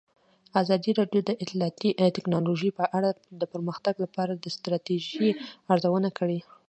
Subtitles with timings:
[0.61, 3.09] ازادي راډیو د اطلاعاتی تکنالوژي په اړه
[3.41, 5.29] د پرمختګ لپاره د ستراتیژۍ
[5.73, 6.39] ارزونه کړې.